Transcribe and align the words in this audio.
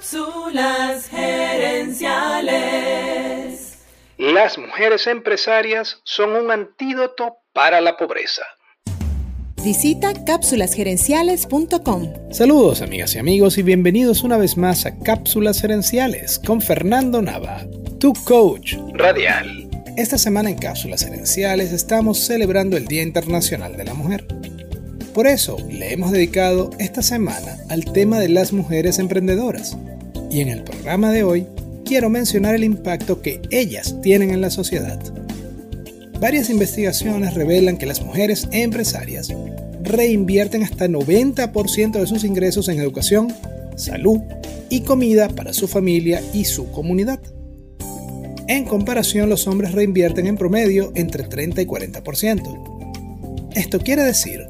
Cápsulas 0.00 1.08
gerenciales. 1.10 2.00
Las 4.16 4.56
mujeres 4.56 5.06
empresarias 5.06 6.00
son 6.04 6.30
un 6.36 6.50
antídoto 6.50 7.36
para 7.52 7.82
la 7.82 7.98
pobreza. 7.98 8.40
Visita 9.62 10.14
cápsulasgerenciales.com. 10.24 12.14
Saludos 12.32 12.80
amigas 12.80 13.14
y 13.14 13.18
amigos 13.18 13.58
y 13.58 13.62
bienvenidos 13.62 14.22
una 14.22 14.38
vez 14.38 14.56
más 14.56 14.86
a 14.86 14.98
Cápsulas 14.98 15.60
Gerenciales 15.60 16.38
con 16.38 16.62
Fernando 16.62 17.20
Nava, 17.20 17.66
tu 17.98 18.14
coach 18.24 18.76
radial. 18.94 19.68
Esta 19.98 20.16
semana 20.16 20.48
en 20.48 20.56
Cápsulas 20.56 21.04
Gerenciales 21.04 21.72
estamos 21.72 22.20
celebrando 22.20 22.78
el 22.78 22.86
Día 22.86 23.02
Internacional 23.02 23.76
de 23.76 23.84
la 23.84 23.92
Mujer. 23.92 24.26
Por 25.14 25.26
eso 25.26 25.56
le 25.68 25.92
hemos 25.92 26.12
dedicado 26.12 26.70
esta 26.78 27.02
semana 27.02 27.58
al 27.68 27.84
tema 27.84 28.20
de 28.20 28.28
las 28.28 28.52
mujeres 28.52 28.98
emprendedoras. 28.98 29.76
Y 30.30 30.40
en 30.40 30.48
el 30.48 30.62
programa 30.62 31.10
de 31.10 31.24
hoy 31.24 31.46
quiero 31.84 32.08
mencionar 32.08 32.54
el 32.54 32.62
impacto 32.62 33.20
que 33.20 33.42
ellas 33.50 33.96
tienen 34.02 34.30
en 34.30 34.40
la 34.40 34.50
sociedad. 34.50 35.00
Varias 36.20 36.48
investigaciones 36.50 37.34
revelan 37.34 37.76
que 37.76 37.86
las 37.86 38.02
mujeres 38.02 38.46
empresarias 38.52 39.34
reinvierten 39.82 40.62
hasta 40.62 40.86
90% 40.86 41.98
de 41.98 42.06
sus 42.06 42.22
ingresos 42.22 42.68
en 42.68 42.78
educación, 42.78 43.34
salud 43.74 44.20
y 44.68 44.82
comida 44.82 45.28
para 45.28 45.52
su 45.52 45.66
familia 45.66 46.22
y 46.32 46.44
su 46.44 46.70
comunidad. 46.70 47.18
En 48.46 48.64
comparación, 48.64 49.28
los 49.28 49.48
hombres 49.48 49.72
reinvierten 49.72 50.26
en 50.26 50.36
promedio 50.36 50.92
entre 50.94 51.24
30 51.24 51.62
y 51.62 51.66
40%. 51.66 53.50
Esto 53.54 53.80
quiere 53.80 54.04
decir 54.04 54.46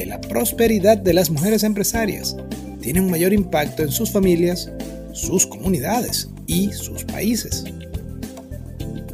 que 0.00 0.06
la 0.06 0.18
prosperidad 0.18 0.96
de 0.96 1.12
las 1.12 1.28
mujeres 1.28 1.62
empresarias 1.62 2.34
tiene 2.80 3.02
un 3.02 3.10
mayor 3.10 3.34
impacto 3.34 3.82
en 3.82 3.90
sus 3.90 4.10
familias, 4.10 4.72
sus 5.12 5.46
comunidades 5.46 6.30
y 6.46 6.72
sus 6.72 7.04
países. 7.04 7.64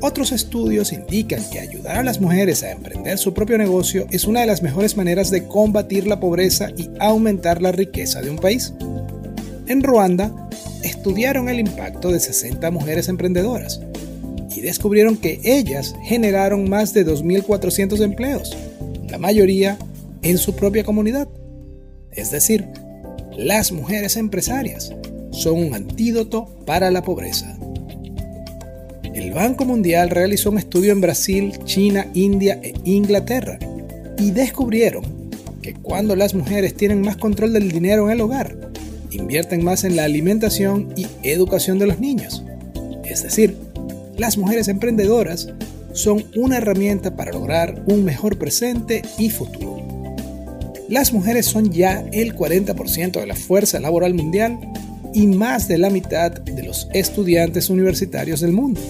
Otros 0.01 0.31
estudios 0.31 0.93
indican 0.93 1.43
que 1.51 1.59
ayudar 1.59 1.97
a 1.97 2.05
las 2.05 2.21
mujeres 2.21 2.63
a 2.63 2.71
emprender 2.71 3.19
su 3.19 3.35
propio 3.35 3.59
negocio 3.59 4.07
es 4.13 4.27
una 4.27 4.43
de 4.43 4.47
las 4.47 4.63
mejores 4.63 4.97
maneras 4.97 5.33
de 5.33 5.49
combatir 5.49 6.07
la 6.07 6.21
pobreza 6.21 6.69
y 6.77 6.89
aumentar 7.01 7.61
la 7.61 7.73
riqueza 7.73 8.23
de 8.23 8.31
un 8.31 8.39
país. 8.39 8.73
En 9.67 9.83
Ruanda, 9.83 10.49
estudiaron 10.85 11.49
el 11.49 11.59
impacto 11.59 12.13
de 12.13 12.21
60 12.21 12.71
mujeres 12.71 13.09
emprendedoras 13.09 13.81
y 14.55 14.61
descubrieron 14.61 15.17
que 15.17 15.41
ellas 15.43 15.97
generaron 16.05 16.71
más 16.71 16.95
de 16.95 17.05
2.400 17.05 18.05
empleos, 18.05 18.57
la 19.09 19.19
mayoría 19.19 19.77
en 20.31 20.39
su 20.39 20.57
propia 20.57 20.83
comunidad. 20.83 21.29
Es 22.11 22.31
decir, 22.33 22.67
las 23.37 23.71
mujeres 23.71 24.17
empresarias 24.17 24.93
son 25.31 25.59
un 25.59 25.75
antídoto 25.75 26.47
para 26.67 26.91
la 26.91 27.03
pobreza. 27.03 27.57
El 29.15 29.33
Banco 29.33 29.65
Mundial 29.65 30.11
realizó 30.11 30.51
un 30.51 30.59
estudio 30.59 30.93
en 30.93 31.01
Brasil, 31.01 31.59
China, 31.65 32.09
India 32.15 32.59
e 32.63 32.75
Inglaterra 32.85 33.59
y 34.19 34.33
descubrieron 34.33 35.05
que 35.63 35.75
cuando 35.75 36.17
las 36.17 36.35
mujeres 36.35 36.75
tienen 36.75 37.03
más 37.03 37.17
control 37.17 37.53
del 37.53 37.71
dinero 37.71 38.07
en 38.07 38.13
el 38.13 38.21
hogar, 38.21 38.57
invierten 39.13 39.63
más 39.63 39.85
en 39.85 39.95
la 39.95 40.05
alimentación 40.05 40.93
y 40.97 41.07
educación 41.23 41.79
de 41.79 41.87
los 41.87 42.01
niños. 42.01 42.43
Es 43.05 43.23
decir, 43.23 43.57
las 44.17 44.39
mujeres 44.39 44.69
emprendedoras 44.69 45.53
son 45.93 46.25
una 46.35 46.59
herramienta 46.59 47.17
para 47.17 47.33
lograr 47.33 47.83
un 47.87 48.05
mejor 48.05 48.39
presente 48.39 49.03
y 49.19 49.31
futuro. 49.31 49.86
Las 50.89 51.13
mujeres 51.13 51.47
son 51.47 51.73
ya 51.73 52.05
el 52.13 52.37
40% 52.37 53.19
de 53.21 53.27
la 53.27 53.35
fuerza 53.35 53.81
laboral 53.81 54.15
mundial 54.15 54.59
y 55.13 55.27
más 55.27 55.67
de 55.67 55.79
la 55.79 55.91
mitad 55.91 56.31
de 56.31 56.63
los 56.63 56.89
estudiantes 56.93 57.71
universitarios 57.71 58.41
del 58.41 58.53
mundo. 58.53 58.81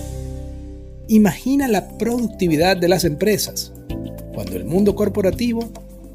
Imagina 1.08 1.69
la 1.69 1.89
productividad 1.97 2.77
de 2.77 2.89
las 2.89 3.05
empresas 3.05 3.72
cuando 4.34 4.56
el 4.56 4.67
mundo 4.67 4.95
corporativo 4.95 5.70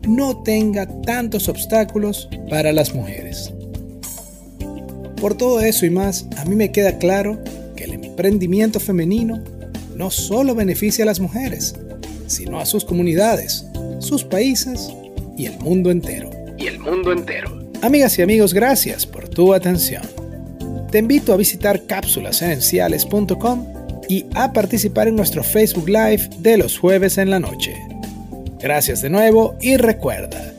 no 0.07 0.43
tenga 0.43 0.85
tantos 1.01 1.49
obstáculos 1.49 2.29
para 2.49 2.71
las 2.73 2.93
mujeres. 2.93 3.51
Por 5.19 5.35
todo 5.35 5.61
eso 5.61 5.85
y 5.87 5.89
más, 5.89 6.27
a 6.37 6.45
mí 6.45 6.55
me 6.55 6.71
queda 6.71 6.99
claro 6.99 7.39
que 7.75 7.85
el 7.85 7.93
emprendimiento 7.93 8.79
femenino 8.79 9.43
no 9.95 10.11
solo 10.11 10.53
beneficia 10.53 11.05
a 11.05 11.07
las 11.07 11.19
mujeres, 11.19 11.75
sino 12.27 12.59
a 12.59 12.65
sus 12.67 12.85
comunidades, 12.85 13.65
sus 13.99 14.23
países 14.23 14.91
y 15.41 15.47
el 15.47 15.57
mundo 15.57 15.89
entero. 15.89 16.29
Y 16.55 16.67
el 16.67 16.77
mundo 16.77 17.11
entero. 17.11 17.59
Amigas 17.81 18.19
y 18.19 18.21
amigos, 18.21 18.53
gracias 18.53 19.07
por 19.07 19.27
tu 19.27 19.55
atención. 19.55 20.03
Te 20.91 20.99
invito 20.99 21.33
a 21.33 21.37
visitar 21.37 21.87
cápsulasenenciales.com 21.87 23.65
y 24.07 24.27
a 24.35 24.53
participar 24.53 25.07
en 25.07 25.15
nuestro 25.15 25.43
Facebook 25.43 25.89
Live 25.89 26.29
de 26.37 26.57
los 26.57 26.77
jueves 26.77 27.17
en 27.17 27.31
la 27.31 27.39
noche. 27.39 27.75
Gracias 28.59 29.01
de 29.01 29.09
nuevo 29.09 29.55
y 29.59 29.77
recuerda, 29.77 30.53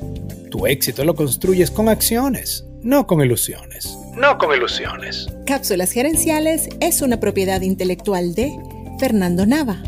tu 0.51 0.67
éxito 0.67 1.05
lo 1.05 1.15
construyes 1.15 1.71
con 1.71 1.89
acciones, 1.89 2.65
no 2.81 3.07
con 3.07 3.21
ilusiones. 3.21 3.97
No 4.17 4.37
con 4.37 4.53
ilusiones. 4.53 5.29
Cápsulas 5.47 5.93
Gerenciales 5.93 6.69
es 6.81 7.03
una 7.03 7.21
propiedad 7.21 7.61
intelectual 7.61 8.35
de 8.35 8.51
Fernando 8.99 9.47
Nava. 9.47 9.81